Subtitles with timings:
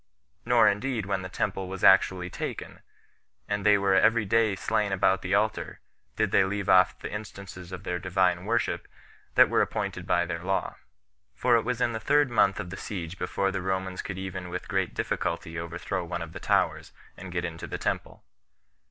[0.47, 2.79] Nor indeed when the temple was actually taken,
[3.47, 5.79] and they were every day slain about the altar,
[6.15, 8.87] did they leave off the instances of their Divine worship
[9.35, 10.75] that were appointed by their law;
[11.35, 14.49] for it was in the third month of the siege before the Romans could even
[14.49, 18.23] with great difficulty overthrow one of the towers, and get into the temple.